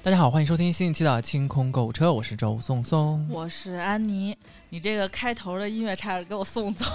[0.00, 3.26] 大家好，欢迎收听新一期的清空购物车，我是周松松。
[3.28, 4.36] 我是安妮，
[4.68, 6.86] 你这个开头的音乐差点给我送走。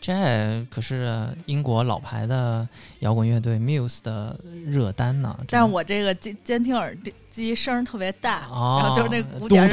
[0.00, 2.66] 这可是英国老牌的
[3.00, 5.36] 摇滚乐队 Muse 的热单呢。
[5.48, 6.96] 但是我这个监监听耳
[7.30, 9.68] 机声特别大，哦然后就是那鼓点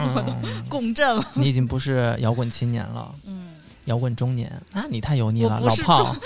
[0.68, 1.24] 共振了。
[1.32, 3.51] 你已经不是摇滚青年了，嗯，
[3.86, 4.84] 摇滚中年啊！
[4.90, 6.16] 你太油腻了，老炮，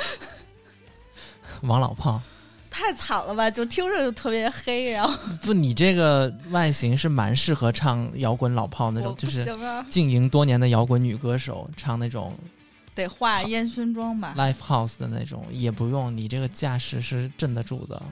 [1.62, 2.20] 王老炮。
[2.68, 3.50] 太惨了吧？
[3.50, 9.46] 就听着就特别黑，然后不，你这个外形是蛮适合唱摇滚老炮那种，就是
[9.88, 12.34] 经营多年的摇滚女歌手，唱那种
[12.94, 18.02] 得化烟熏妆吧？live house 的那种，也不用，你这个架势是镇得住的。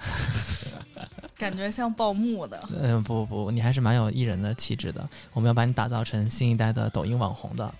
[1.38, 2.60] 感觉像报幕的。
[2.80, 5.08] 嗯，不不不，你还是蛮有艺人的气质的。
[5.32, 7.72] 我们要把你打造成新一代的抖音网红的。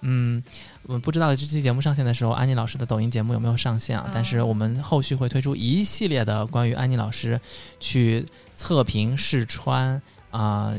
[0.00, 0.42] 嗯，
[0.84, 4.04] 我不知道这期节目上线的时候，安妮老师的抖音节目有没有上线啊？
[4.06, 7.40] 嗯但是我们后续会推出一系列的关于安妮老师
[7.80, 10.74] 去测评试穿啊、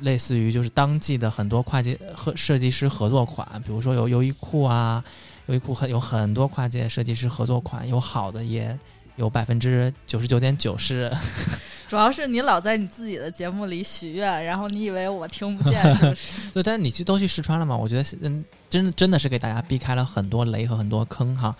[0.00, 5.04] 类似于就是当季的很多跨界和设计师合作款，比如说有优衣库啊，
[5.46, 8.78] 优衣库很有很多跨界设计师合作款，有好的也
[9.16, 11.12] 有百分之九十九点九是
[11.88, 16.32] 主要是你老在你自己的节目里许愿，然后你以为我听不见，是不是？
[16.54, 17.76] 对，但是你去都去试穿了嘛？
[17.76, 21.54] 我觉得嗯，真的真的是给大家避开了很多雷和很多坑哈。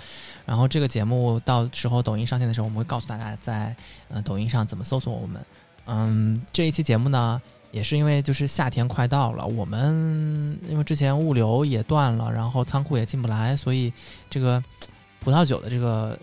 [0.47, 3.77] 然后这个节目到时候抖音上线的时候，我们会告诉大家在
[4.09, 5.45] 呃抖音上怎么搜索我们。
[5.85, 13.93] 嗯，这一期节目呢，也是因为就是夏天快到了，我们因为之前物流也断了，然后仓库也进不来，所以
[14.31, 14.65] 这个
[15.21, 16.19] 葡萄酒的这个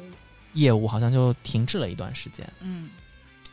[0.53, 2.47] 业务好像就停滞了一段时间。
[2.59, 2.89] 嗯，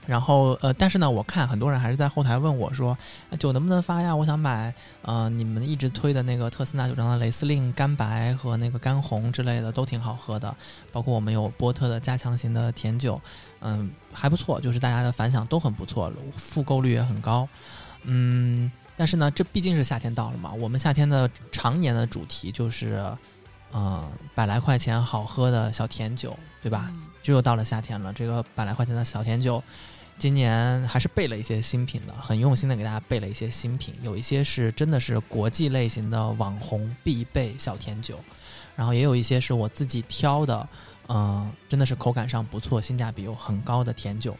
[0.06, 2.96] 然后呃，但是呢，我看很多人还是在后台问我说，
[3.30, 4.14] 哎酒能不能发呀？
[4.14, 10.54] 我想买呃你们一直推的那个特斯纳酒庄的雷司令干白和那个干红之类的，都挺好喝的。
[10.92, 13.20] 包括我们有波特的加强型的甜酒，
[13.60, 17.48] 嗯，还不错，就是大家的反响都很不错，复购率也很高。
[18.08, 23.04] 嗯，但是呢，这毕竟是夏天到了嘛，我们夏天的常年的主题就是，
[23.72, 26.86] 呃，百来块钱好喝的小甜酒，对吧？
[26.88, 29.62] 嗯就又到了夏天了，这个百来块钱的小甜酒，
[30.16, 38.18] 今年还是备了一些新品的，很用心的给大家备了一些新品，有一些是真的是国际类型的网红必备小甜酒，
[38.76, 40.68] 然后也有一些是我自己挑的，
[41.08, 44.36] 嗯、真的是口感上不错，性价比又很高的甜酒。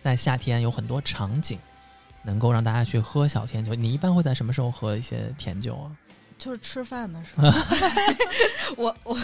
[0.00, 1.58] 在夏天有很多场景
[2.22, 5.90] 能够让大家去喝小甜酒，你一般会在什么时候喝一些甜酒啊？
[6.40, 7.48] 就是吃饭的时候，
[8.76, 9.16] 我我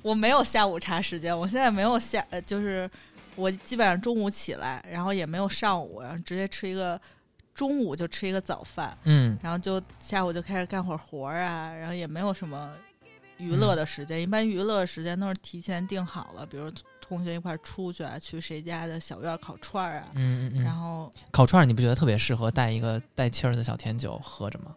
[0.00, 2.88] 我没有下午茶时间，我现在没有下，呃就是
[3.34, 6.98] 我基本上中午起来，然后也没有上午，然后直接吃一个
[7.52, 12.72] 中午就吃一个早饭，嗯然后就下午就开始干会儿活儿啊，然后也没有什么
[13.38, 20.62] 娱乐的时间，一般娱乐的时间都是提前定好了，比如同学一块儿出去啊，去谁家的小院儿烤串儿啊，嗯嗯嗯。
[20.62, 24.76] 然后烤串儿你不觉得特别适合带一个带气儿的小甜酒喝着吗？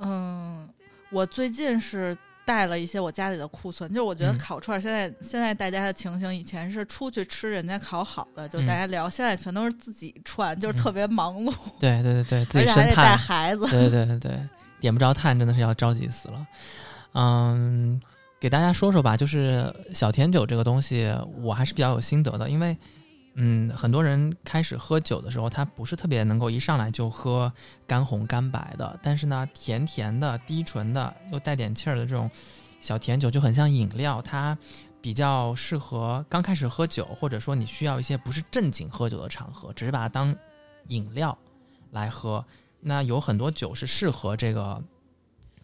[0.00, 0.68] 嗯，
[1.10, 13.66] 我最近是带了一些我家里的库存，就是我觉得嗯烤串儿现在、现在大家的情形，以前是出去吃人家烤好的，就嗯大家聊，现在全都是自己串，就是特别忙碌，对对对对，自而且还得带孩子。
[13.68, 14.40] 对对对对，
[14.80, 16.46] 点不着炭真的是要着急死了。
[17.14, 18.00] 嗯，
[18.40, 22.76] 给大家说说吧，就是小甜酒这个东西，我还是比较有心得的，因为
[23.34, 27.52] 嗯，很多人开始喝酒的时候，他不是特别能够一上来就喝
[27.86, 32.28] 干红干白的，但是呢，甜甜的、低醇的又带点气儿的这种
[32.80, 34.58] 小甜酒就很像饮料，它
[35.00, 40.34] 比较适合刚开始喝酒，或者说你需要一些不是正经喝酒的场合，只是把它当
[40.88, 41.36] 饮料
[41.92, 42.44] 来喝。
[42.80, 44.82] 那有很多酒是适合这个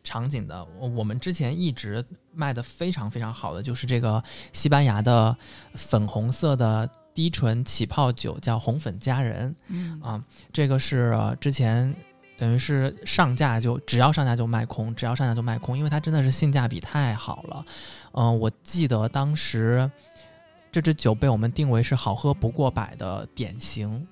[0.05, 0.65] 场景的。
[0.79, 5.37] 我我们之前一直卖的非常非常好的就是这个西班牙的
[5.75, 10.25] 粉红色的低醇起泡酒，叫红粉佳人嗯啊。
[10.53, 11.95] 这个是、呃之前
[12.37, 17.65] 等于是上架就只要上架就卖空，只要上架就卖空，因为它真的是性价比太好了。
[18.13, 19.89] 嗯、我记得当时
[20.73, 24.05] 这支酒被我们定为是好喝不过百的典型。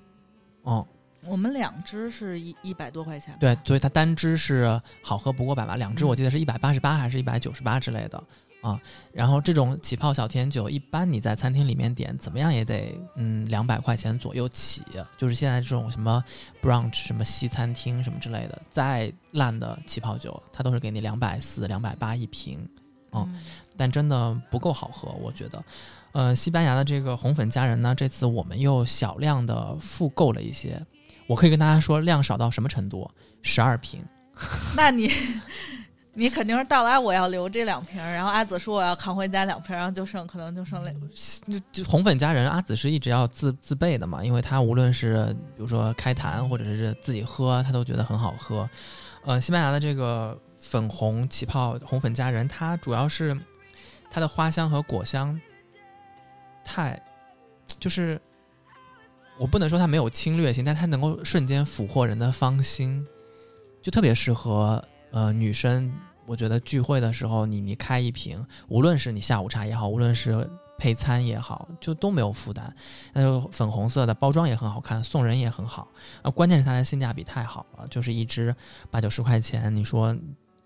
[0.63, 0.85] 嗯、
[1.25, 8.23] 我们两支是一一百多块钱，对，所以它单支是好喝不过百吧，两支嗯我记得是一百八十八还是一百九十八之类的
[8.63, 8.81] 啊。
[9.11, 14.81] 然后这种起泡小甜酒，一般你在餐厅里面点，怎么样也得嗯两百块钱左右起。
[15.15, 16.23] 就是现在这种什么
[16.61, 22.67] brunch 什么西餐厅什么之类的，再烂的起泡酒，它都是给你两百四、两百八一瓶。
[23.11, 23.39] 哦嗯
[23.75, 25.63] 但真的不够好喝，我觉得。
[26.11, 30.79] 呃，西班牙的这个红粉佳人呢，这次我们又小量的复购了一些。
[31.25, 33.09] 我可以跟大家说，量少到什么程度？
[33.41, 34.05] 十二瓶。
[34.77, 35.09] 那你
[36.15, 40.95] 你肯定是到来，我要留这两瓶，然后阿紫说我要扛回家两瓶，然后就剩可能就剩两。
[41.01, 48.69] 就就红粉佳人，阿紫是一直要自自备的嘛，因为她无论是比如说开坛或者是自己喝，她都觉得很好喝。
[49.25, 53.35] 呃，西班牙的这个粉红起泡红粉佳人，它主要是
[54.11, 55.39] 它的花香和果香
[56.63, 57.01] 太，
[57.79, 58.21] 就是
[59.39, 63.03] 我不能说它没有侵略性，但它能够瞬间俘获人的芳心，
[63.81, 64.83] 就特别适合
[65.13, 65.89] 呃女生。
[66.25, 72.73] 我觉得聚会的时候，你你开一瓶，无论是你下午茶也好，无论是配餐也好，就都没有负担。
[73.11, 75.85] 那就粉红色的包装也很好看，送人也很好。
[76.21, 78.55] 啊，关键是它的性价比太好了，就是一支
[78.89, 79.75] 八九十块钱。
[79.75, 80.15] 你说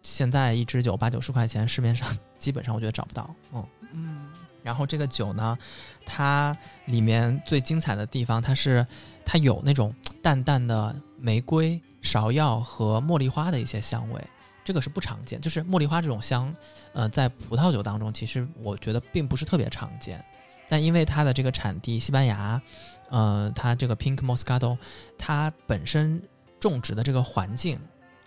[0.04, 2.08] 现在一支酒八九十块钱，市面上
[2.38, 3.28] 基本上我觉得找不到。
[3.52, 4.28] 嗯嗯，
[4.62, 5.58] 然后这个酒呢，
[6.06, 6.56] 它
[6.86, 8.86] 里面最精彩的地方，它是
[9.26, 9.92] 它有那种
[10.22, 14.24] 淡淡的玫瑰、芍药和茉莉花的一些香味。
[14.68, 16.54] 这个是不常见，就是茉莉花这种香，
[16.92, 20.22] 呃，在葡萄酒当中，其实我觉得并不是特别常见。
[20.68, 22.62] 但因为它的这个产地西班牙，
[23.10, 24.78] 呃，它这个 Pink Moscato，
[25.18, 26.22] 它本身
[26.60, 27.80] 种植的这个环境，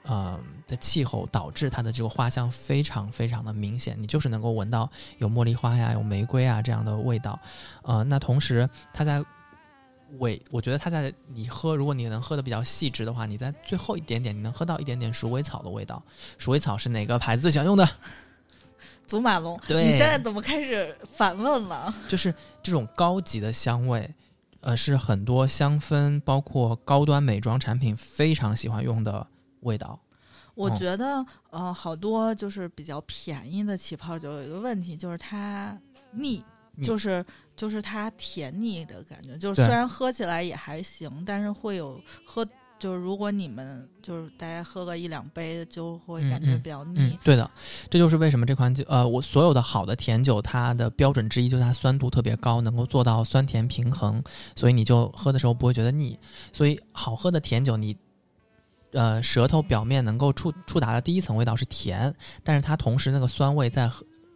[0.05, 7.39] 呃的气候导致它的这个花香非常非常的明显，你就是能够闻到有茉莉花呀、有玫瑰啊这样的味道。
[7.83, 9.23] 呃，那同时它在
[10.19, 16.03] 尾，我觉得它在你喝，如果你能喝的比较细致的话，你在最后一点点，你能喝到一点点鼠尾草的味道。
[16.39, 17.89] 鼠尾草是哪个牌子最想用的？
[19.07, 21.93] 祖马龙，对你现在怎么开始反问了？
[22.09, 24.15] 就是这种高级的香味，
[24.61, 29.27] 呃，是很多香氛包括高端美妆产品非常喜欢用的
[29.63, 29.99] 味道。
[30.55, 35.77] 我哦觉得，呃，好多就是比较便宜的起泡酒有一个问题，就是它
[36.13, 36.45] 腻，
[36.77, 37.25] 腻就是
[37.61, 39.37] 就是它甜腻的感觉。
[39.37, 42.43] 就是虽然喝起来也还行，但是会有喝，
[42.79, 46.99] 就是如果你们就是大家喝个一两杯，就会感觉比较腻。
[46.99, 47.51] 嗯，对的，
[47.91, 54.25] 这就是为什么这款酒，呃，我所有的好的甜酒，它的标准之一就是它酸度特别高，能够做到酸甜平衡，
[54.57, 56.19] 所以你就喝的时候不会觉得腻。
[56.55, 57.95] 所以好喝的甜酒，你
[58.93, 63.91] 呃舌头表面能够触触达的第一层味道是甜，但是它同时那个酸味在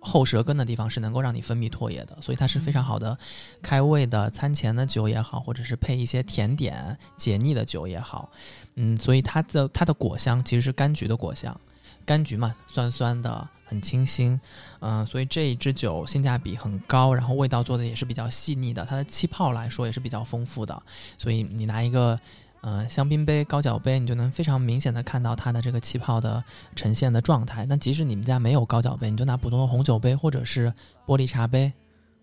[0.04, 3.18] 后后舌根的地方是能够让你分泌唾液的，所以它是非常好的
[3.62, 8.30] 开胃的餐前的酒也好，或者是配一些甜点解腻的酒也好，
[8.74, 11.58] 嗯，所以它的它的果香其实是柑橘的果香。
[12.06, 14.38] 柑橘嘛，酸酸的，很清新，
[14.80, 20.82] 嗯、所以这一支酒性价比很高，然后味道做的也是比较细腻的，它的气泡来说也是比较丰富的，
[21.16, 22.20] 所以你拿一个
[22.64, 26.42] 呃香槟杯、高脚杯，你就能非常明显的看到它的这个气泡的
[26.74, 27.66] 呈现的状态。
[27.68, 30.72] 那即使你们家没有高脚杯，你就拿普通的红酒杯或者是
[31.06, 31.70] 玻璃茶杯、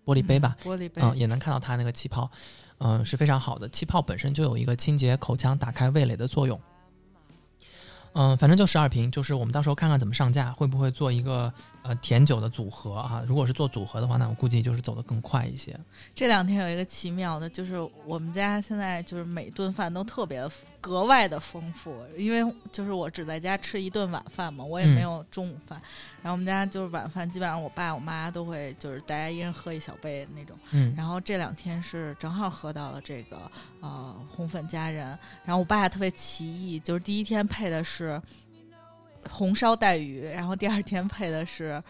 [0.04, 1.00] 玻璃杯吧，嗯玻璃杯。
[1.00, 2.28] 嗯，也能看到它那个气泡，
[2.78, 3.68] 嗯、是非常好的。
[3.68, 6.60] 气泡本身就有一个清洁口腔、打开味蕾的作用。
[8.14, 13.22] 嗯，反正就十二瓶，就是我们到时候看看怎么上架，会不会做一个呃甜酒的组合啊？
[13.26, 15.78] 如果是做组合的话，那我估计就是走得更快一些。
[16.14, 17.76] 这两天有一个奇妙的，就是
[18.06, 20.48] 我们家现在就是每顿饭都特别
[20.80, 25.80] 格外的丰富，因为就是我只在家吃一顿晚饭嘛，我也嗯没有中午饭。
[26.22, 30.56] 然后我们家就是晚饭，基本上我爸我妈都会就是大家一人喝一小杯那种。
[30.70, 35.06] 嗯，然后这两天是正好喝到了这个呃红粉佳人，
[35.44, 38.20] 然后我爸特别奇异，就是第一天配的是
[39.30, 41.82] 红烧带鱼，然后第二天配的是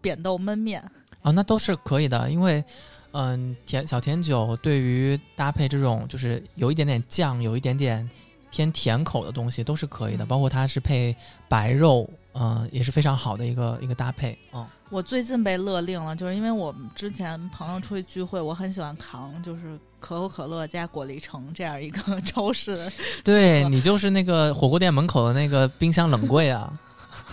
[0.00, 0.82] 扁豆焖面。
[1.22, 2.62] 啊，那都是可以的，因为
[3.10, 8.08] 嗯，甜小甜酒对于搭配这种就是有一点点酱，有一点点
[8.50, 11.14] 偏甜口的东西都是可以的，嗯包括它是配
[11.48, 12.08] 白肉，
[12.40, 14.38] 嗯、也是非常好的一个一个搭配。
[14.52, 22.92] 嗯，我最近被勒令了，就是因为我们之前朋友出去聚会，我很喜欢扛，就是可口可乐加果粒橙这样一个 超市的。
[23.24, 26.72] 对你就是那个火锅店门口的那个冰箱冷柜啊，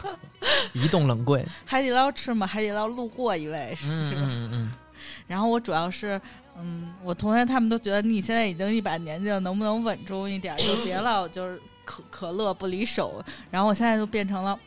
[0.74, 1.46] 移动冷柜。
[1.66, 3.94] 海底捞吃吗，海底捞路过一位是、吧？
[3.94, 4.72] 嗯嗯
[5.28, 6.20] 然后我主要是，
[6.58, 13.24] 嗯，我同学他们都觉得你现在已经一把年纪了，能不能稳重一点，就别老就是可可乐不离手。
[13.52, 14.58] 然后我现在就变成了。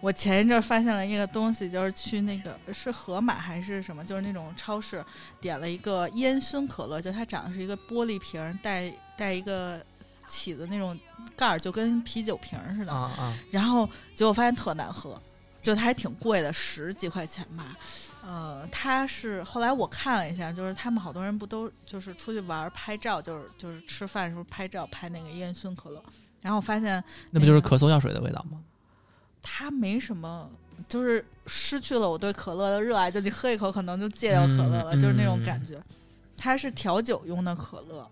[0.00, 5.04] 我前一阵儿发现了一个东西，就是去那个是盒马还是什么，就是那种超市
[5.40, 9.78] 点了一个烟熏可乐，就它长的是一个玻璃瓶儿，带带一个
[10.26, 10.98] 起的那种
[11.36, 12.92] 盖儿，就跟啤酒瓶儿似嗯的。
[12.92, 15.20] 啊啊，然后结果发现特难喝，
[15.60, 17.76] 就它还挺贵的，十几块钱吧。
[18.22, 26.02] 呃，它是后来我看了一下，就是他们好多人不都就是出去玩儿拍照，就是就是吃饭的时候拍照拍那个烟熏可乐，
[26.40, 28.62] 然后我发现那不就是咳嗽药水的味道吗？
[29.42, 30.50] 它没什么，
[30.88, 35.80] 就是失去了我对可乐的热爱，就你喝一口可能就戒掉可乐了，嗯就是那种嗯感觉。
[36.36, 38.08] 它是调酒用的可乐，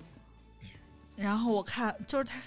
[1.16, 2.38] 然后我看就是它，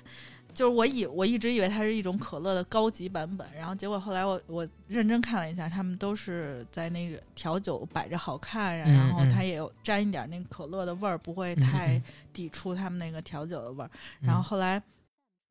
[0.53, 13.89] 就是我以我一直以为它是一种可乐的高级版本，然后结果后来我我认真看了一下，他们都是在那个调酒摆着好看，嗯然后嗯它也有沾一点那个可乐的味儿，不会嗯太嗯抵触他们那个调酒的味儿。
[14.21, 14.79] 嗯然后后来，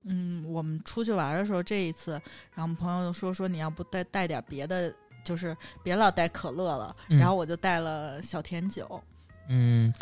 [0.04, 4.92] 嗯，我们出去玩的时候，这一次，然后我们朋友就说说你要不带带点别的，
[5.22, 6.96] 就是别老带可乐了。
[7.08, 9.02] 嗯然后我就带了小甜酒。
[9.48, 9.92] 嗯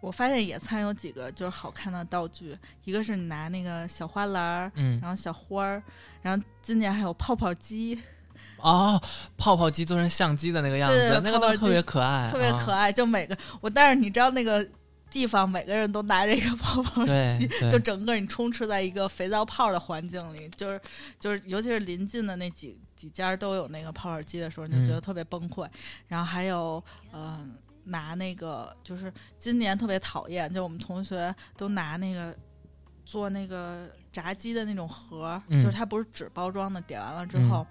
[0.00, 5.82] 我发现野餐有几个就是好看的道具，一个是你拿那个小花篮儿，嗯然后小花儿，
[6.22, 8.00] 然后今年还有泡泡机，
[8.58, 9.00] 哦，
[9.36, 12.82] 泡泡机做成相机的那个样对子，那个泡泡机都特别可爱，特别可爱。
[12.82, 12.92] 爱。
[12.92, 14.64] 就每个我，但是你知道那个
[15.10, 20.80] 地方，每个人都拿着一个泡泡机，就整个你充斥在一个肥皂泡的环境里，就是
[21.18, 25.66] 就是，尤其是临近的那几几家都有那个泡泡机的时候，你就觉得嗯特别崩溃。
[26.06, 32.36] 然后还有嗯、拿那个就是今年特别讨厌，就我们同学都拿那个
[33.04, 37.66] 做那个炸鸡的那种盒就是它不是纸包装的，点完了之后。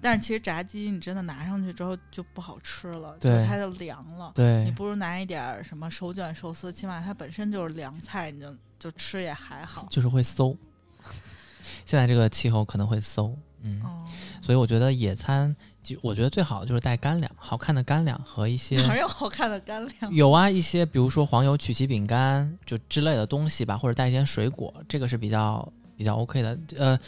[0.00, 4.32] 但是其实炸鸡你真的拿上去之后就不好吃了，就它就凉了。
[4.34, 9.86] 对你，不如拿一点儿什么手卷寿司，起码它本身就是凉菜，你就就吃也还好。
[9.90, 10.56] 就是会馊。
[11.84, 14.04] 现在这个气候可能会馊，嗯，哦，
[14.42, 20.12] 所以我觉得野餐，就我觉得最好就是带干粮，好看的干粮和一些 哪儿有好看的干粮？
[20.12, 26.58] 有啊，一些比如说黄油曲奇饼干就之类的东西吧，或者带一些水果，这个是比较比较 OK 的。
[26.76, 26.98] 呃，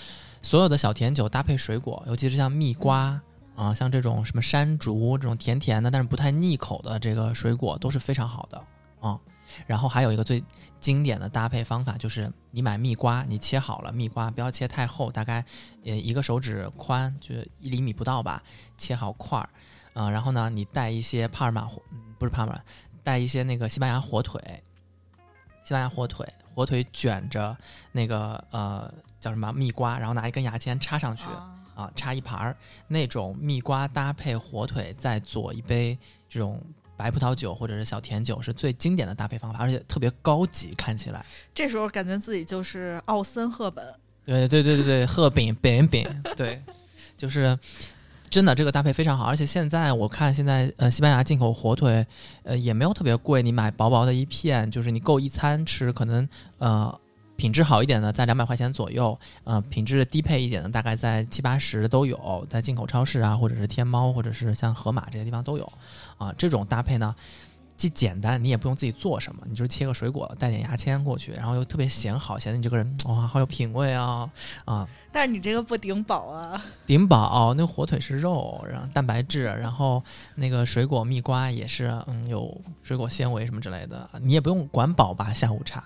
[0.48, 3.20] 所有的小甜酒搭配水果，尤其是像蜜瓜
[3.54, 8.64] 啊、像这种什么山竹这种甜甜的但是不太腻口的这个水果都是非常好的
[8.98, 9.20] 啊。
[9.66, 10.42] 然后还有一个最
[10.80, 15.44] 经典的搭配方法就是，你买蜜瓜，你切好了蜜瓜，不要切太厚，大概
[15.84, 18.42] 呃一个手指宽，就一厘米不到吧，
[18.78, 19.50] 切好块儿。
[19.92, 21.82] 啊、然后呢，你带一些帕尔马火，
[22.18, 22.58] 不是帕尔马，
[23.02, 24.40] 带一些那个西班牙火腿，
[25.62, 26.26] 西班牙火腿，
[26.58, 27.56] 火腿卷着
[27.92, 32.56] 那个呃叫什么蜜瓜，然后拿一根牙签插上去啊、啊插一盘儿
[32.88, 35.96] 那种蜜瓜搭配火腿，再佐一杯
[36.28, 36.60] 这种
[36.96, 41.24] 白葡萄酒或者是小甜酒，是最经典的搭配方法，而且特别高级，看起来。
[41.54, 43.94] 这时候感觉自己就是奥森赫本。
[44.24, 46.60] 对对对对对，赫本本本，对，
[47.16, 47.56] 就是
[48.30, 52.06] 真的这个搭配非常好，而且现在我看现在呃西班牙进口火腿
[52.42, 57.00] 呃也没有特别贵，你买薄薄的一片，就是你够一餐吃，可能呃
[57.36, 65.72] 品质好一点的在两百块钱左右，呃品质低配一点的大概在七八十都有，在进口超市啊或者是天猫或者是像盒马这些地方都有
[66.16, 67.14] 啊、这种搭配呢。
[67.78, 74.28] 既简单，你也不用自己做什么，你就是切个水果，带点牙签过去，然后又特别显好，显得你这个人哇好有品味啊
[74.64, 74.86] 啊！
[75.12, 76.60] 但是你这个不顶饱啊！
[76.84, 80.02] 顶饱，那火腿是肉，然后蛋白质，然后
[80.34, 85.32] 那个水果蜜瓜也是，嗯，有水果纤维什么之类的，你也不用管饱吧？
[85.32, 85.84] 下午茶，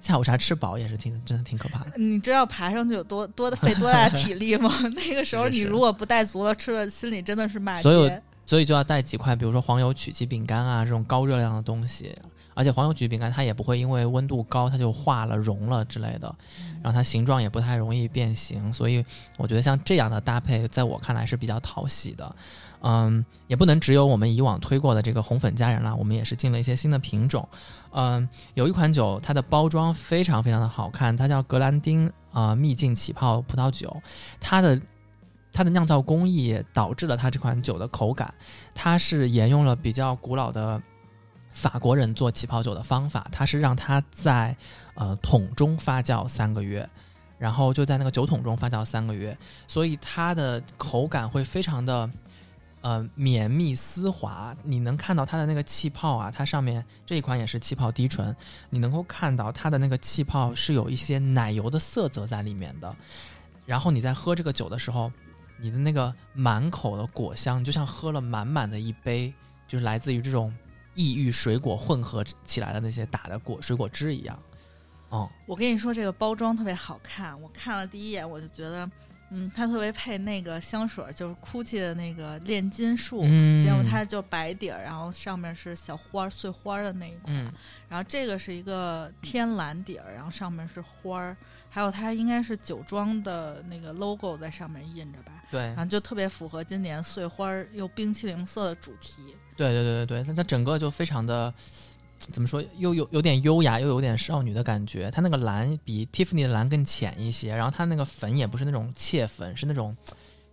[0.00, 1.92] 下午茶吃饱也是挺真的挺可怕的。
[1.98, 4.72] 你知道爬上去有多多费多大体力吗？
[4.96, 8.22] 那个时候你如果不带足了吃了，心里真的是骂所有街。
[8.46, 12.14] 所以就要带几块，比如说黄油曲奇饼干啊这种高热量的东西，
[12.54, 16.34] 而且黄油曲奇饼干它也不会因为温度高它就化了融了之类的，
[16.82, 19.04] 然后它形状也不太容易变形，所以
[19.36, 22.36] 我觉得像这样的搭配，在我看来是比较讨喜的。
[22.86, 27.48] 嗯，也不能只有我们以往推过的这个红粉佳人啦，我们也是进了一些新的品种。
[27.92, 34.02] 嗯，有一款酒，它的包装非常非常的好看，它叫格兰丁啊、呃秘境起泡葡萄酒，
[34.38, 34.78] 它的
[35.54, 38.34] 它的酿造工艺导致了它这款酒的口感，
[38.74, 40.82] 它是沿用了比较古老的
[41.52, 44.54] 法国人做起泡酒的方法，它是让它在
[44.94, 46.86] 呃桶中发酵三个月，
[47.38, 52.10] 然后就在那个酒桶中发酵三个月，所以它的口感会非常的
[52.80, 54.56] 呃绵密丝滑。
[54.64, 58.34] 你能看到它的那个气泡啊，它上面这一款也是气泡低醇，
[58.70, 62.92] 你能够看到它的那个气泡是有一些奶油的色泽在里面的。
[63.64, 65.10] 然后你在喝这个酒的时候，
[65.58, 69.32] 你的那个满口的果香，你就像喝了满满的一杯，
[69.66, 70.54] 就是来自于这种
[70.94, 74.38] 异域水果混合起来的那些打的果水果汁一样。
[75.10, 78.90] 哦，我跟你说，这个包装特别好看，我看了第一眼我就觉得，
[79.30, 83.20] 嗯，它特别配那个香水，就是 GUCCI 的那个炼金术。
[83.24, 87.52] 嗯结果它就白底儿，然后上面是小花儿碎花儿的那一款，嗯
[87.88, 91.36] 然后这个是一个天蓝底儿，然后上面是花儿，
[91.70, 99.22] 还有它应该是酒庄的那个 logo 在上面印着吧，对然后就特别符合今年碎花儿又冰淇淋色的主题。
[99.56, 101.54] 对对对对对，它它整个就非常的
[102.18, 105.10] 怎么说，又有有点优雅，又有点少女的感觉。
[105.12, 109.96] 它那个蓝比 Tiffany 的蓝更浅一些，然后它那个粉也不是那种切粉，是那种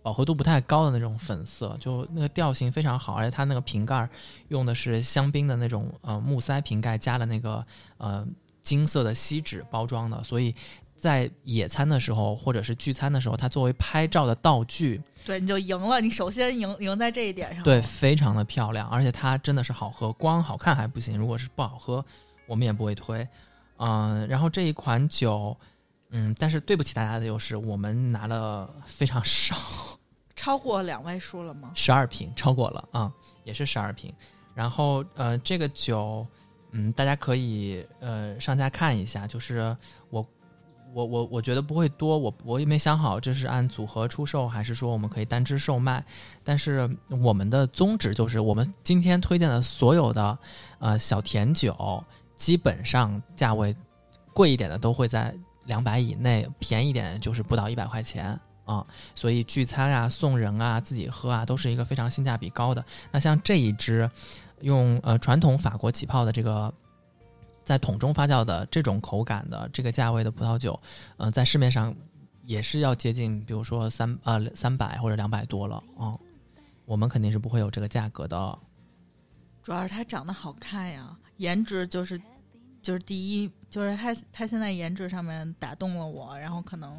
[0.02, 4.08] 饱和度不太高的那种粉色，就那个调性非常好，而且它那个瓶盖儿
[4.48, 7.66] 用的是香槟的那种呃木塞瓶盖，加了那个
[7.96, 8.26] 呃
[8.60, 10.54] 金色的锡纸包装的，所以
[11.02, 16.00] 在野餐的时候或者是聚餐的时候，它作为拍照的道具，对，你就赢了。
[16.00, 17.64] 你首先赢赢在这一点上。
[17.64, 22.04] 对，非常的漂亮，而且它真的是好喝，光好看还不行，如果是不好喝，
[22.46, 23.26] 我们也不会推。
[23.78, 25.56] 嗯、然后这一款酒，
[26.10, 29.56] 嗯，但是对不起大家的就是我们拿了非常少，
[30.36, 31.72] 超过两位数了吗？
[31.74, 34.14] 十二瓶，超过了啊、也是十二瓶。
[34.54, 36.24] 然后呃，这个酒，
[36.70, 39.76] 嗯，大家可以呃上架看一下，就是
[40.08, 40.24] 我。
[40.94, 46.04] 我我我觉得不会多，我我也没想好这是按组合出售，还是说我们可以单支售卖。
[46.44, 50.38] 但是我们的宗旨就是，我们今天推荐的所有的
[50.78, 52.04] 呃小甜酒，
[52.36, 53.74] 基本上价位
[54.34, 55.34] 贵一点的都会在
[55.64, 58.86] 两百以内，便宜点就是不到一百块钱啊。
[59.14, 62.84] 所以聚餐啊、送人啊、自己喝啊，都是一个非常性价比高的。
[63.10, 64.10] 那像这一支
[64.60, 66.72] 用呃传统法国起泡的这个。
[67.64, 70.78] 在桶中发酵的这种口感的这个价位的葡萄酒，
[71.16, 71.94] 呃，在市面上
[72.42, 76.18] 也是要接近，比如说三呃三百或者两百多了啊、嗯
[76.84, 78.58] 我们肯定是不会有这个价格的。
[79.62, 82.20] 主要是它长得好看呀，颜值就是
[82.82, 86.92] 就是第一，就是它它现在颜值上面打动了我，然后可能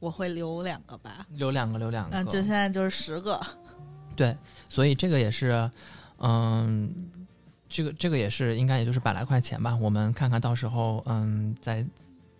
[0.00, 1.24] 我会留两个吧。
[1.30, 2.18] 留两个，留两个。
[2.18, 3.40] 嗯，就现在就是十个。
[4.16, 4.36] 对，
[4.68, 5.70] 所以这个也是，
[6.18, 6.92] 嗯，
[7.68, 9.76] 这个这个也是应该也就是百来块钱吧。
[9.76, 11.86] 我们看看到时候，嗯，在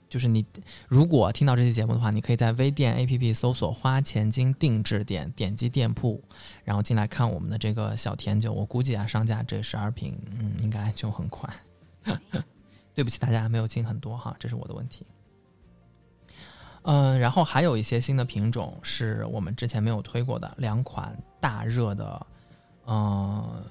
[0.09, 0.45] 就是你
[0.89, 6.23] 如果听到这期节目的话，你可以在微店 APP 搜索“花钱精定制店”，点击店铺，
[6.65, 8.53] 然后进来看我们的这个小甜酒。
[8.53, 11.49] 我估计啊，上架这十二瓶，嗯，应该就很快。
[12.95, 15.07] 对不起大家，没有进很多哈，这是我的问题。
[16.83, 22.27] 嗯，然后还有一些新的品种是我们之前没有推过的两款大热的，
[22.87, 23.63] 嗯、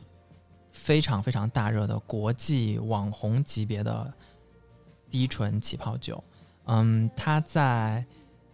[0.77, 4.13] 非常非常大热的国际网红级别的
[5.09, 6.23] 低醇起泡酒。
[6.65, 8.05] 嗯，它在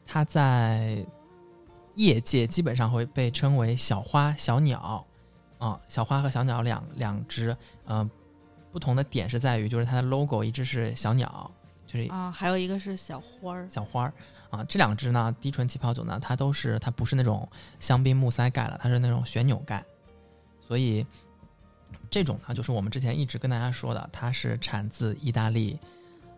[0.05, 1.05] 它在
[1.95, 5.05] 业界基本上会被称为小花小鸟。
[5.59, 7.55] 啊、小花和小鸟两两只，
[7.85, 8.09] 嗯、
[8.69, 11.49] 不同的点是在于就是它的 logo 一只是小鸟，
[11.87, 14.13] 就是啊，还有一个是小花儿，小花儿。
[14.49, 17.47] 啊，这两只呢低醇起泡酒呢，它都是它不是那种
[17.79, 19.81] 香槟木塞盖了，它是那种旋钮盖，
[20.67, 21.07] 所以
[22.09, 25.79] 这种呢就是我们之前一直跟大家说的，它是产自意大利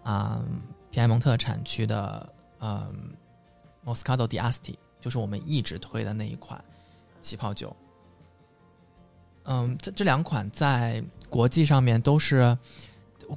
[0.03, 0.43] 啊、
[0.91, 3.11] 皮埃蒙特产区的嗯
[3.83, 6.63] Moscato di Asti，就是我们一直推的那一款
[7.21, 7.75] 起泡酒。
[9.45, 12.57] 嗯，这这两款在国际上面都是，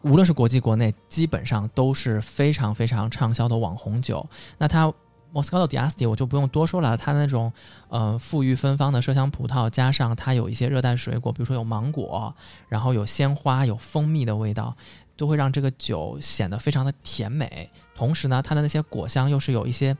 [0.02, 4.26] 无论是国际国内，基本上都是非常非常畅销的网红酒。
[4.56, 4.92] 那它
[5.32, 7.52] Moscato di Asti 我就不用多说了，它那种
[7.88, 12.34] 呃馥郁芬芳的麝香葡萄，加上它有一些热带水果，比如说有芒果，
[12.68, 14.74] 然后有鲜花、有蜂蜜的味道，
[15.16, 17.70] 都会让这个酒显得非常的甜美。
[17.94, 19.96] 同时呢，它的那些果香又是有一些，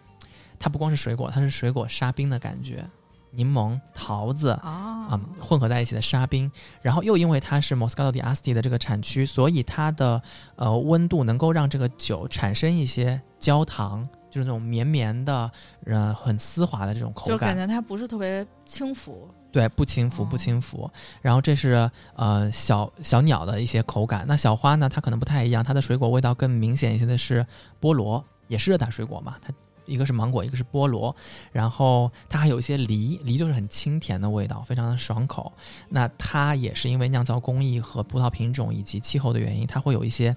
[0.58, 2.84] 它不光是水果，它是水果沙冰的感觉，
[3.30, 10.22] 柠檬、桃子，啊啊、混合在一起的沙冰，然后又因为它是 Moscato di Asti 的这个产区，所以它的
[10.56, 15.50] 呃温度能够让这个酒产生一些焦糖，就是那种绵绵的、
[15.84, 17.68] 呃很丝滑的这种口感就感感。
[17.68, 19.28] 觉它不是特别轻浮。
[19.50, 20.90] 对，不轻浮，不哦轻浮。
[21.22, 24.24] 然后这是呃小小鸟的一些口感。
[24.28, 27.44] 那小花呢，它可能不太一样，它的水果味道更明显一些的是
[27.80, 29.52] 菠萝，也是热带水果嘛，它。
[29.86, 31.16] 一个是芒果，一个是菠萝，
[31.50, 35.50] 然后它还有一些梨，梨就是很清甜的味道，非常的爽口。
[35.88, 40.36] 那它也是因为酿造工艺和葡萄品种以及气候的原因，它会有一些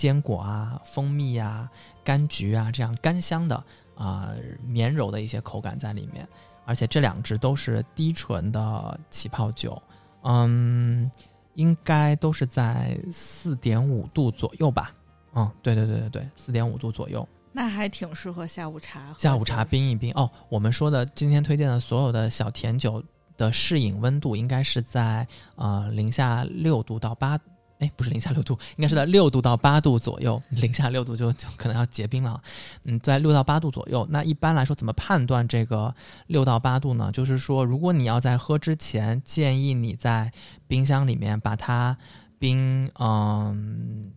[0.00, 1.70] 坚果啊、蜂蜜啊、
[2.02, 3.62] 柑橘啊这样干香的
[3.94, 4.30] 啊、
[4.66, 6.26] 绵柔的一些口感在里面。
[6.64, 9.82] 而且这两支都是低醇的起泡酒，
[10.22, 11.10] 嗯，
[11.54, 14.94] 应该都是在四点五度左右吧。
[15.34, 17.28] 嗯，对对对对对，四点五度左右。
[17.52, 19.12] 那还挺适合下午茶。
[19.18, 20.30] 下午茶冰一冰哦。
[20.48, 23.04] 我们说的今天推荐的所有的小甜酒
[23.36, 27.36] 的适饮温度应该是在呃零下六度到八，
[27.80, 30.40] 哎，不是零下六度，应该是在六度到八度左右。
[30.50, 32.40] 零下六度就就可能要结冰了。
[32.84, 34.06] 嗯，在六到八度左右。
[34.10, 35.94] 那一般来说，怎么判断这个
[36.26, 37.10] 六到八度呢？
[37.10, 40.30] 就是说，如果你要在喝之前，建议你在
[40.68, 41.96] 冰箱里面把它
[42.38, 44.12] 冰，嗯，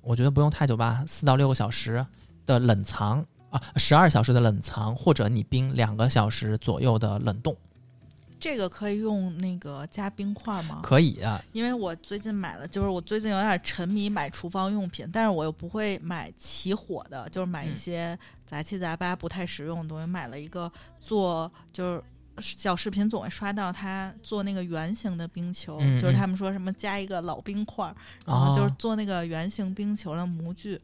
[0.00, 2.06] 我觉得不用太久吧，四到六个小时
[2.46, 7.56] 的冷藏啊，十二小时的冷藏，或者你冰两个小时左右的冷冻，
[8.42, 10.80] 这个可以用那个加冰块吗？
[10.82, 11.40] 可以啊。
[11.52, 20.06] 因为我最近买了，就是我最近有点沉迷买厨房用品，但是我又不会买起火的，就是买一嗯些杂七杂八不太实用的东西。
[20.06, 22.02] 买了一个做就是
[22.40, 27.94] 小视频总会刷到他做那个圆形的冰球，嗯嗯就是他们说什么加一个老冰块儿，
[28.26, 30.80] 然后就是哦做那个圆形冰球的模具。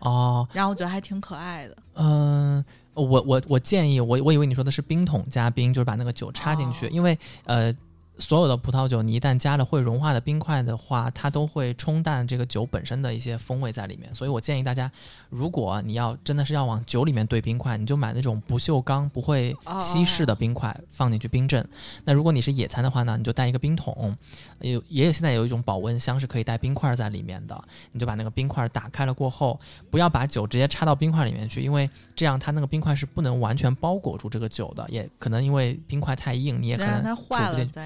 [0.00, 1.76] 哦，然后我觉得还挺可爱的。
[1.94, 2.62] 嗯、
[3.02, 7.74] 我我我建议，我我以为你说的是冰桶加冰，就是把那个酒插进去，哦因为呃。
[8.18, 14.14] 所有的葡萄酒，你一旦加了会融化的冰块的话，它都会冲淡这个酒本身的一些风味在里面。
[14.14, 14.90] 所以我建议大家，
[15.28, 21.66] 如果你要真的是要往酒里面兑冰块，你就买那种不锈钢不会稀释的冰块放进去冰镇。
[22.04, 24.16] 那如果你是野餐的话呢，你就带一个冰桶，
[24.60, 37.80] 有也有现在有一种保温箱是可以带冰块在里面的，你就把那个冰块打开了过后，不要把酒直接插到冰块里面去，因为这样它那个冰块是不能完全包裹住这个酒的，也可能因为冰块太硬，你也可能煮不进去。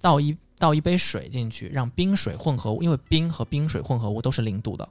[0.00, 4.88] 再倒一倒一杯水进去，让冰水混合物，因为冰和冰水混合物都是零度的，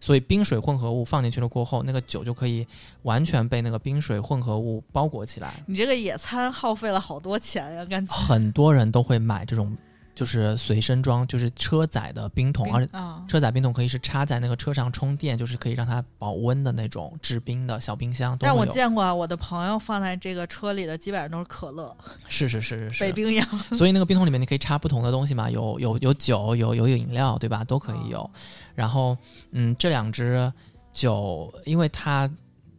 [0.00, 2.66] 所以冰水混合物放进去了过后，那个酒就可以
[3.02, 5.54] 完全被那个冰水混合物包裹起来。
[5.66, 8.12] 你这个野餐耗费了好多钱呀，感觉。
[8.12, 9.76] 很多人都会买这种
[10.18, 18.66] 就是随身装，就是车载的冰桶，而且啊，车载冰桶可以是插在那个车上充电，就是可以让它保温的那种制冰的小冰箱但我。
[18.66, 23.46] 见过啊，我的朋友放在这个车里的基本上都是可乐、 是是是是是，北冰洋。
[23.74, 27.62] 所以那个冰桶里面你可以插不同的东西嘛，有有有酒，有有饮料，对吧？
[27.62, 28.28] 都可以有。
[28.74, 29.16] 然后，
[29.52, 30.52] 嗯，这两支
[30.92, 32.28] 酒，因为它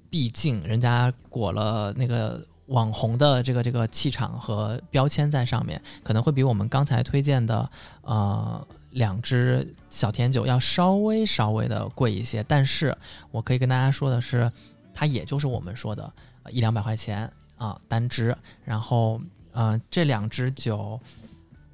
[0.10, 7.69] 毕竟人家裹了那个网红的这个这个气场和标签在上面，可能会比我们刚才推荐的
[8.01, 12.43] 呃两支小甜酒要稍微稍微的贵一些。
[12.43, 12.97] 但是
[13.29, 14.51] 我可以跟大家说的是，
[14.93, 16.12] 它也就是我们说的
[16.43, 20.99] 呃一两百块钱啊、单支，然后呃这两支酒。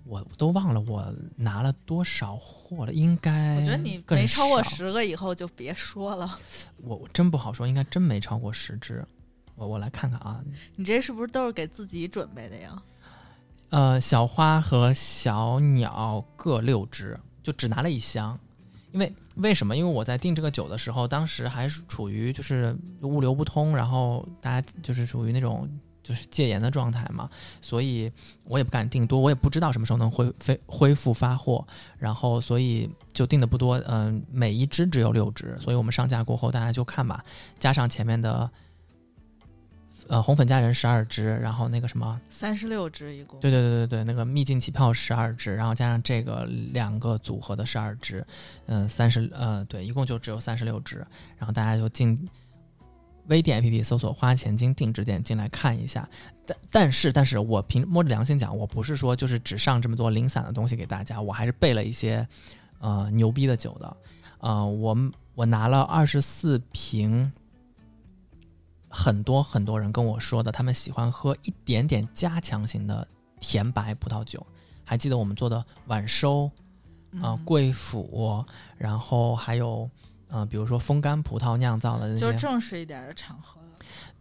[0.07, 1.03] 我都忘了我
[1.35, 6.37] 拿了多少货了，应该我觉得你没超过十个以后就别说了。
[6.77, 9.03] 我我真不好说，应该真没超过十支。
[9.55, 10.43] 我我来看看啊，
[10.75, 12.81] 你这是不是都是给自己准备的呀？
[13.69, 18.37] 呃，小花和小鸟各六只，就只拿了一箱。
[18.91, 19.75] 因为为什么？
[19.75, 25.69] 因为我在订这个酒的时候，当时还是处于就是物流不通，然后大家就是属于那种
[26.01, 27.29] 就是戒严的状态嘛，
[27.61, 28.09] 所以
[28.45, 37.21] 我也不敢订多，我也不知道什么时候能恢恢恢复发货，然后所以就订的不多，嗯、每一只只有六只，所以我们上架过后大家就看吧，
[37.59, 38.49] 加上前面的
[40.07, 43.39] 呃红粉佳人十二支，然后那个什么三十六支一共。
[43.39, 48.25] 对对对对对，那个秘境起泡十二支，然后加上这个两个组合的十二支，
[48.67, 51.05] 嗯，三十呃对，一共就只有三十六支，
[51.37, 52.29] 然后大家就进
[53.27, 56.07] 微店 APP 搜索“花钱精定制店”进来看一下。
[56.45, 62.27] 但但是但是我凭摸着良心讲，我不是说就是只上这么多零散的东西给大家，我还是备了一些
[62.79, 63.97] 呃牛逼的酒的。
[64.39, 64.95] 呃，我
[65.33, 67.31] 我拿了二十四瓶。
[68.95, 73.05] 很多很多人跟我说的，他们喜欢喝一点点加强型的
[73.41, 74.45] 甜白葡萄酒。
[74.85, 76.45] 还记得我们做的晚收
[77.21, 78.45] 啊、嗯贵腐，
[78.77, 79.89] 然后还有
[80.29, 82.31] 呃，比如说风干葡萄酿造的那些。
[82.31, 83.59] 就正式一点的场合。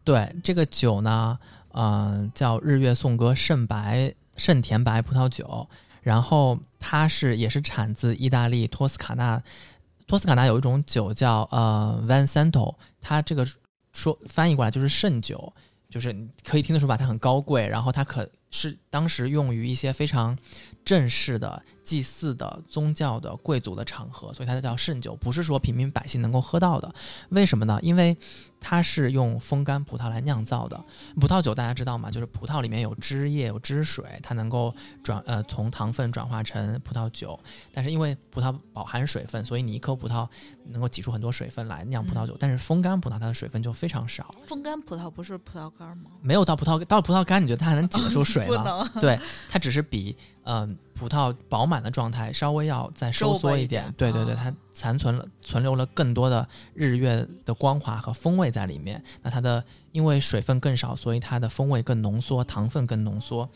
[0.03, 1.39] 对这个酒呢，
[1.73, 5.69] 嗯、叫日月颂歌圣白圣甜白葡萄酒，
[6.03, 9.41] 然后它是也是产自意大利托斯卡纳。
[10.07, 13.47] 托斯卡纳有一种酒叫呃 Van Santo，它这个
[13.95, 15.51] 说翻译过来就是圣酒，
[15.89, 20.39] 就是可以听得出吧，它很高贵，然后它可是当时用于一些非常
[20.85, 26.95] 正式的祭祀的宗教的贵族的场合，所以它叫圣酒，不是说平民百姓能够喝到的。
[27.31, 27.81] 为什么呢？
[27.83, 28.17] 因为
[28.61, 30.83] 它是用风干葡萄来酿造的。
[31.21, 32.13] 葡萄酒大家知道吗？
[32.13, 37.39] 就是葡萄里面有汁液、有汁水，它能够转呃从糖分转化成葡萄酒。
[37.73, 40.29] 但是因为葡萄饱含水分，所以你一颗葡萄
[40.67, 42.37] 能够挤出很多水分来酿葡萄酒。
[42.39, 46.13] 但是风干葡萄它的水分就非常少，风干葡萄不是葡萄干吗？
[46.23, 48.63] 没有到葡萄到葡萄干，你觉得它还能挤得出水不吗？
[48.93, 49.01] 能。
[49.01, 59.03] 对，它只是比嗯、葡萄饱满的状态稍微要再收缩一一点对对对，啊它残存了存留了更多的日月的光华和风味在里面。
[59.23, 63.49] 那它的因为水分更少，所以它的风味更浓缩，糖分更浓缩。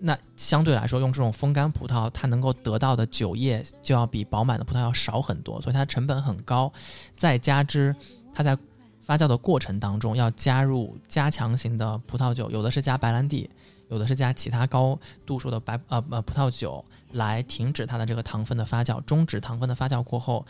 [0.00, 6.72] 那相对来说，用这种风干葡萄，它能够得到的酒液就要比饱满的葡萄要少很多，所以它的成本很高。
[7.14, 7.94] 再加之
[8.34, 8.58] 它在
[9.00, 13.48] 发酵的过程当中要加入加强型的葡萄酒，有的是加白兰地，
[13.94, 20.44] 有的是加其他高度数的白呃呃葡萄酒来停止它的这个糖分的发酵，终止糖分的发酵过后，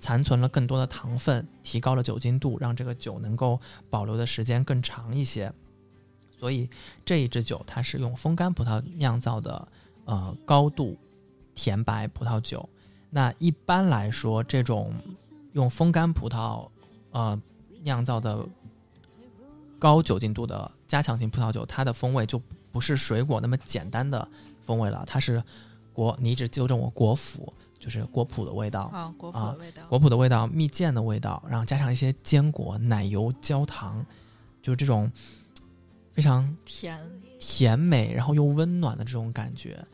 [0.00, 5.52] 残存了更多的糖分，提高了酒精度，让这个酒能够保留的时间更长一些。
[6.36, 6.68] 所以
[7.04, 9.68] 这一支酒它是用风干葡萄酿造的，
[10.06, 10.96] 呃，高度
[11.54, 12.68] 甜白葡萄酒。
[13.10, 14.92] 那一般来说，这种
[15.52, 16.68] 用风干葡萄
[17.12, 17.40] 呃
[17.82, 18.44] 酿造的
[19.78, 22.40] 高酒精度的加强型葡萄酒，它的风味就
[22.72, 24.26] 不是水果那么简单的
[24.64, 25.42] 风味了，它是
[25.92, 27.46] 果，你一直纠正我，果脯
[27.78, 34.04] 就是果脯的味道，啊，果脯啊的味道，果脯的味道、蜜饯的味道，然后加上一些坚果、奶油、焦糖，
[34.62, 35.10] 就是这种
[36.12, 37.00] 非常甜，
[37.38, 39.84] 甜美，然后又温暖的这种感觉。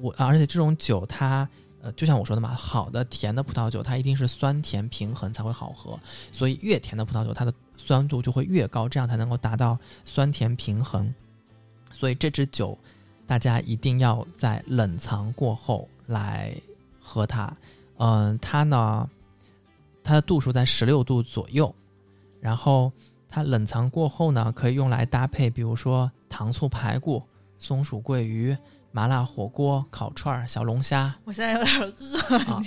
[0.00, 1.48] 我而且这种酒它
[1.82, 5.98] 呃，就像我说的嘛，好的甜的葡萄酒它一定是酸甜平衡才会好喝，
[6.32, 11.14] 所以越甜的葡萄酒它的酸度就会越高，这样才能够达到酸甜平衡。
[11.98, 12.78] 所以这支酒
[13.26, 16.54] 大家一定要在冷藏过后来
[17.00, 17.52] 喝它。
[17.96, 19.10] 嗯、它呢，
[20.04, 21.74] 它的度数在十六度左右，
[22.40, 22.92] 然后
[23.28, 27.20] 它冷藏过后呢，可以用来搭配，比如说糖醋排骨、
[27.58, 28.56] 松鼠桂鱼、
[28.92, 31.12] 麻辣火锅、烤串儿、小龙虾。
[31.24, 32.62] 我现在有点饿，啊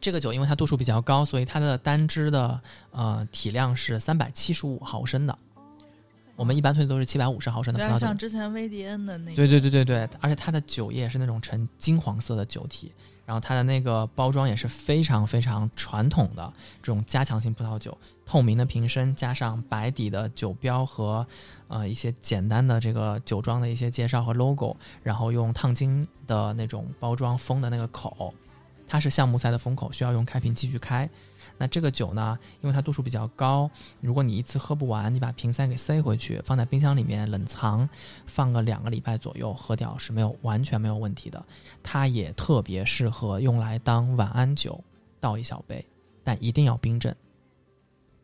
[0.00, 2.60] 这个酒因为它度数比较高，所以它的单支的
[2.92, 5.36] 呃体量是三百七十五毫升的。
[6.36, 8.16] 我们一般推的都是七百五十毫升的葡萄酒像。
[8.16, 12.90] 之前威迪恩的那个，对对对对对，而且它的酒液是那种呈金黄色的酒体，
[13.26, 21.26] 然后它的那个包装也是非常非常传统的这种加强型葡萄酒，透明的瓶身加上白底的酒标和
[21.68, 28.32] 呃一些简单的这个酒庄的一些介绍和 logo，然后用烫金的那种包装封的那个口，
[28.88, 31.08] 它是橡木塞的封口，需要用开瓶器去开。
[31.58, 37.88] 那这个酒呢，因为它度数比较高，如果你一次喝不完，你把瓶塞给塞回去，放在冰箱里面冷藏，
[38.26, 41.44] 放个两个礼拜左右，喝掉是没有完全没有问题的。
[41.82, 44.82] 它也特别适合用来当晚安酒，
[45.20, 45.84] 倒一小杯，
[46.24, 47.14] 但一定要冰镇。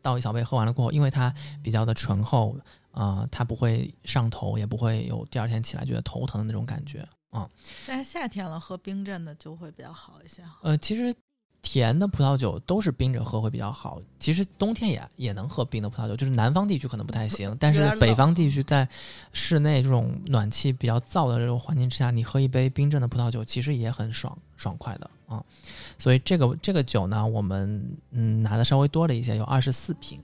[0.01, 2.55] 倒一小杯喝完了过后，因为它比较的醇厚，
[2.91, 7.47] 呃，它不会上头，也不会有第二天起来觉得头疼的那种感觉啊、
[7.85, 10.41] 现在夏天了，喝冰镇的就会比较好一些。
[10.63, 11.13] 呃，其实
[11.61, 14.01] 甜的葡萄酒都是冰着喝会比较好。
[14.19, 18.87] 其实冬天也也能喝冰的葡萄酒，就是南方地区可能不太行，但是北方地区在
[19.33, 25.43] 室内这种暖气比较燥的这种环境之下，你喝一杯冰镇的葡萄酒，其实也很爽爽快的啊。
[25.97, 30.21] 所以这个这个酒呢，我们嗯拿的稍微多了一些，有二十四瓶，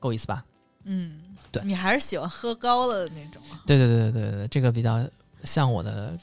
[0.00, 0.44] 够意思吧？
[0.84, 1.20] 嗯，
[1.52, 3.62] 对你还是喜欢喝高了的那种啊。
[3.66, 5.06] 对对对对对对，这个比较
[5.44, 6.18] 像我的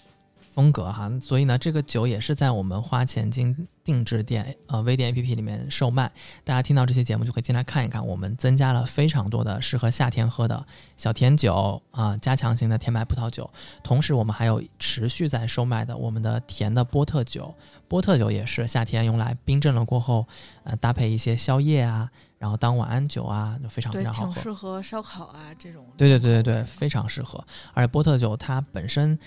[0.50, 6.12] 风格哈，所以呢，这个酒也是在我们花钱精定制店呃微店 APP 里面售卖。
[6.44, 10.66] 大家听到这期节目就可以进来看一看，我们增加了非常多的适合夏天喝的
[10.98, 13.50] 小甜酒啊、加强型的甜白葡萄酒，
[13.84, 17.54] 同时我们还有持续在售卖的我们的甜的波特酒。
[17.88, 20.26] 波特酒也是夏天用来冰镇了过后，
[20.64, 24.34] 呃，搭配一些宵夜啊，然后当晚安酒啊，就非常非，常好喝。
[24.34, 25.86] 挺适合烧烤啊这种。
[25.96, 27.46] 对对对对对，非常适合。
[27.76, 29.18] 而且波特酒它本身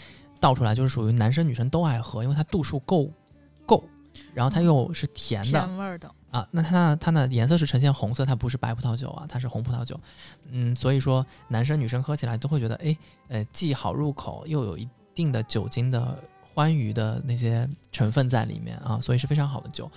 [0.41, 3.13] 倒出来就是属于男生女生都爱喝，因为它度数够够，
[4.35, 6.47] 然后它又是甜的甜味儿的，啊。
[6.51, 9.99] 那它它的颜色是呈现红色，它不是白葡萄酒啊，它是红葡萄酒。
[10.51, 12.97] 嗯，所以说男生女生喝起来都会觉得，哎，
[13.29, 19.91] 呃，既好入口，又有一定的酒精的欢愉的那些成分在里面啊，所以是非常好的酒。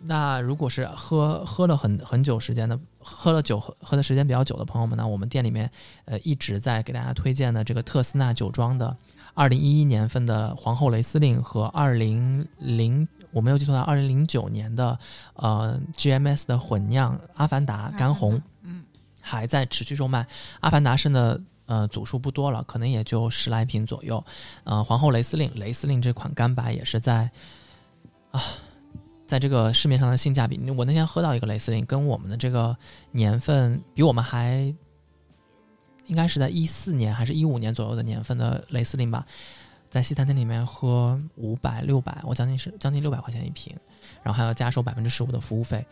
[0.00, 5.68] 那如果是喝喝了很很久时间的，喝了酒喝喝的时间比较久的朋友们呢，我们店里面
[6.04, 8.96] 呃一直在给大家推荐的这个特斯纳酒庄的
[9.34, 14.98] 二零一一年份的皇后雷司令和二零零我没有记错的二零零九年的
[15.34, 18.84] 呃 GMS 的混酿阿凡达干红，嗯，
[19.20, 20.26] 还在持续售卖。
[20.60, 24.24] 阿凡达剩的呃组数不多了，可能也就十来瓶左右。
[24.64, 27.30] 呃，皇后雷司令雷司令这款干白也是在
[28.30, 28.40] 啊。
[29.26, 32.74] 在这个市面上的性价比，我那天喝到一个雷司令，跟我们的这个
[33.10, 34.74] 年份比我们还
[36.06, 39.26] 应该是在一四年还是一五年左右的年份的雷司令吧，
[39.90, 43.74] 在西餐厅里面喝五百六百，我将近是将近六百块钱一瓶，
[44.22, 45.84] 然后还要加收百分之十五的服务费。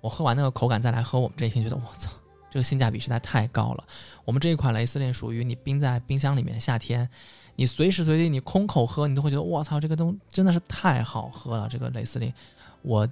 [0.00, 2.10] 我喝完那个口感再来喝我们这一瓶，觉得我操，
[2.50, 3.84] 这个性价比实在太高了。
[4.24, 7.08] 我们这一款雷司令属于你冰在冰箱里面，夏天
[7.56, 11.68] 你随时随地你空口喝，你都会觉得我操，这个东真的是太好喝了。
[11.68, 12.32] 这个雷司令，
[12.82, 13.08] 我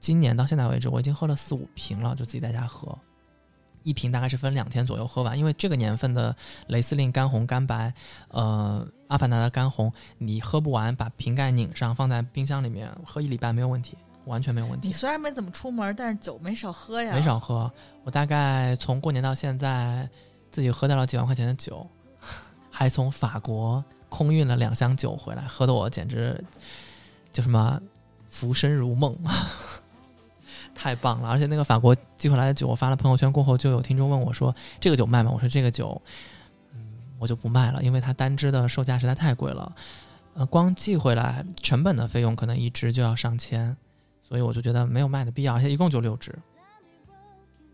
[0.00, 2.96] 今年到现在为止我已经喝了四五瓶了，就自己在家喝。
[3.84, 6.34] 一瓶大概是分两天左右喝完，因为这个年份的
[6.66, 7.94] 雷司令干红、干白，
[8.28, 14.92] 呃，阿凡达的干红，你喝不完，把瓶盖拧上，放在冰箱里面喝一礼拜没有问题，完全没有问题你。
[14.92, 17.14] 虽然没怎么出门，但是酒没少喝呀。
[17.14, 17.70] 没少喝，
[18.02, 20.08] 我大概从过年到现在，
[20.50, 21.86] 自己喝掉了几万块钱的酒，
[22.70, 26.42] 还从法国空运了两箱酒回来，喝的我简直
[27.32, 27.80] 就什么
[28.28, 29.16] 浮生如梦，
[30.74, 31.28] 太棒了！
[31.28, 36.00] 而且那个法国寄回来的酒，我发了朋友圈过后，就有听众问我说：“这个酒卖吗？”我说：“这个酒，
[36.72, 39.74] 嗯，我就不卖了，因为它单支的售价实在太贵了，
[40.34, 43.76] 呃，光寄回来成本的费用可能一支就要上千，
[44.20, 46.36] 所以我就觉得没有卖的必要，而且一共就六支。”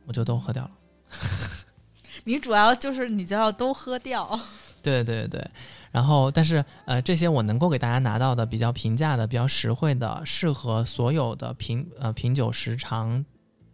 [0.07, 0.71] 我就都喝掉了。
[2.25, 4.39] 你主要就是你就要都喝掉。
[4.83, 5.45] 对对对，
[5.91, 13.25] 然后但是呃，这些我能够给大家拿到的比较平价的、比较实惠的、适合所有的品呃品酒时长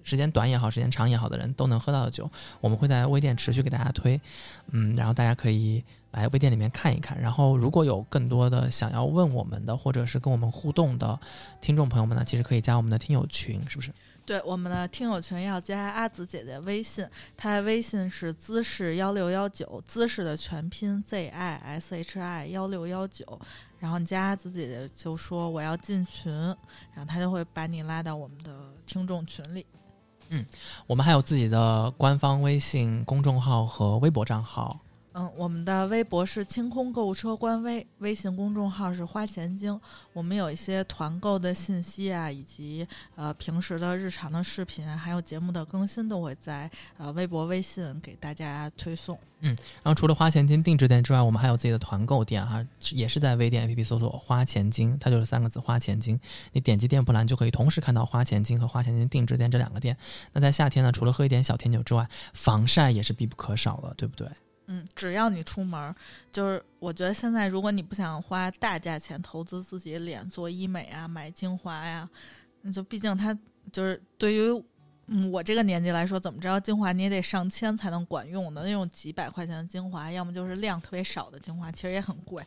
[0.02, 4.20] 时间短也好、时间长也好的人都能喝到的酒，我们会在微店持续给大家推，
[4.70, 7.20] 嗯，然后大家可以来微店里面看一看。
[7.20, 11.18] 然后如果有更多的想要问我们的，或者是跟我们互动的
[11.60, 13.92] 听众朋友们呢，其实可以加我们的听友群，是不是？
[14.26, 23.24] 对，我们的听友群要加阿紫姐姐微信，她的微信是姿势幺六幺九，姿势的全拼 Z I S H I 幺六幺九。
[23.78, 26.32] 然后你加阿紫姐姐就说我要进群，
[26.92, 28.52] 然后她就会把你拉到我们的
[28.84, 29.64] 听众群里。
[30.30, 30.44] 嗯
[30.88, 34.80] 我们还有自己的官方微信公众号和微博账号。
[35.18, 39.80] 嗯，我们的微博是清空购物车官微，微信公众号是花钱精。
[40.12, 49.18] 我们有一些团购的信息啊，以及呃平时的日常的视频，还有节目的更新，都会在呃微博、微信给大家推送。
[49.40, 56.20] 嗯然后除了花钱精定制店之外，我们还有自己的团购店哈，也是在微店 APP 搜索“花钱精”，它就是三个字“花钱精”。
[56.52, 59.96] 你点击店铺栏就可以同时看到花钱精和花钱精定制店这两个店。
[60.34, 64.28] 那在夏天呢，除了喝一点小甜酒之外，防晒也是必不可少的，对不对？
[64.66, 65.94] 嗯，只要你出门，
[66.32, 72.08] 就是我觉得现在如果你不想花大价钱投资自己脸做医美啊、买精华呀，
[72.72, 73.36] 就毕竟它
[73.72, 74.50] 就是对于
[75.30, 82.44] 我这个年纪来说，怎么着精华你也得上千才能管用的那种几百块钱的精华，要么就是量特别少的精华，其实也很贵，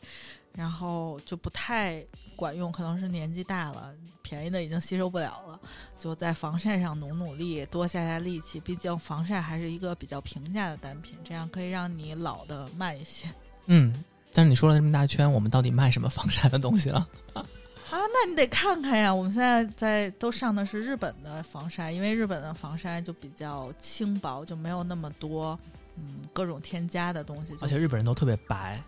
[0.54, 2.06] 然后就不太
[2.36, 3.96] 管用，可能是年纪大了，
[4.30, 5.60] 便宜的已经吸收不了了，
[5.98, 13.28] 就在防晒上努努力，多下下力气，毕竟防晒还是一个比较平价的单品，这样可以让你老的慢一些。
[13.66, 17.08] 嗯，但是你说了这么大圈，我们到底卖什么防晒的东西了？
[17.34, 17.44] 啊，
[17.90, 19.12] 那你得看看呀。
[19.12, 25.60] 我们现在在都上的是日本的防晒，因为日本的防晒就比较轻薄，就没有那么多
[25.98, 27.56] 嗯各种添加的东西。
[27.62, 28.80] 而且日本人都特别白，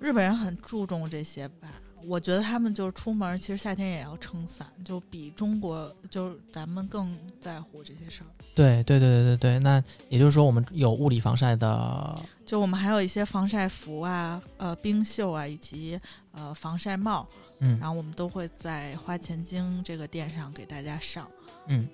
[0.00, 1.68] 日本人很注重这些吧。
[2.06, 8.26] 我觉得他们就是出门，其实夏天也要撑伞，就比中国就是咱们更在乎这些事儿。
[8.54, 9.58] 对对对对对对。
[9.60, 15.98] 那也就是说，我们有物理防晒的，就我们还有一些防晒服啊、呃冰袖啊，以及
[16.32, 17.26] 呃防晒帽，
[17.60, 21.28] 嗯然后我们都会在花钱精这个店上给大家上。
[21.68, 21.88] 嗯。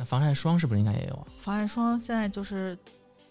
[0.00, 1.26] 那防晒霜是不是应该也有啊？
[1.40, 2.78] 防晒霜现在就是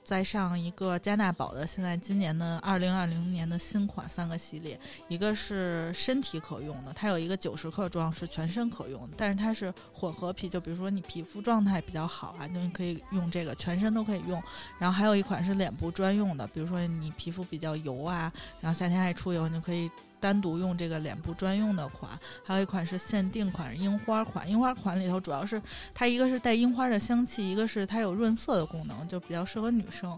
[0.07, 14.41] 再上一个加纳宝的，现在今年的二零二零年的新款三个系列，一个是身体可用的，它有一个九十克装是全身可用，但是它是混合皮，就比如说你皮肤状态比较好啊，就你可以用这个，全身都可以用。
[14.79, 19.91] 然后还有一款是脸部专用的，比如说你皮肤比较油啊，然后夏天爱出油，你就可以。
[20.19, 22.11] 单独用这个脸部专用的款，
[22.43, 24.49] 还有一款是限定款，樱花款。
[24.49, 25.61] 樱花款里头主要是
[25.93, 30.09] 它一个是带樱花的香气，一个是它有润色的功能，就比较适合女生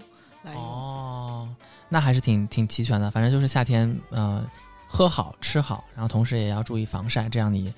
[0.43, 0.61] 来用。
[0.61, 1.49] 哦，
[1.89, 3.11] 那还是挺挺齐全的。
[3.11, 4.43] 反正就是夏天，呃，
[4.87, 7.73] 喝好吃好，然后同时也要注意防晒，这样你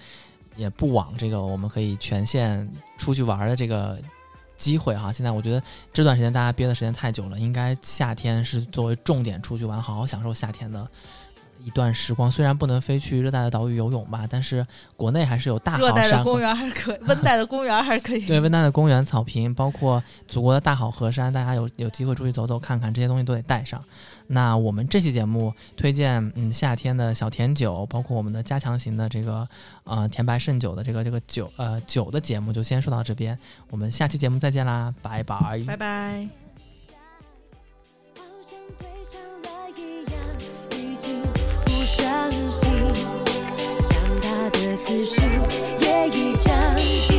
[0.55, 3.97] 也不枉这个我们可以全线出去玩的这个
[4.57, 5.11] 机会哈。
[5.11, 10.87] 现在我觉得这段时间大家憋的时间太久了，应该夏天是作为重点出去玩，好好享受夏天的。
[11.65, 16.09] 一段时光，虽然不能飞去热带的岛屿游泳吧，但是国内还是有大热好山河。
[16.09, 18.25] 带的公园还是可以，温带的公园还是可以。
[18.25, 23.83] 对，温带的公园、草坪，包括祖国的大好河山，大家有有机会出去走走看看，这些东西都得带上。
[24.27, 29.47] 那我们这期节目推荐，嗯，夏天的小甜酒，包括我们的加强型的这个
[29.83, 33.37] 呃甜白胜酒的这个这个酒呃酒的节目，就先说到这边。
[33.69, 35.63] 我们下期节目再见啦，拜拜。
[35.67, 36.27] 拜拜。
[41.97, 42.71] 伤心，
[43.81, 45.21] 想他的次数
[45.79, 47.10] 也已降低。